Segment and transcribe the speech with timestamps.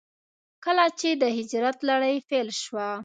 [0.65, 2.89] کله چې د هجرت لړۍ پيل شوه.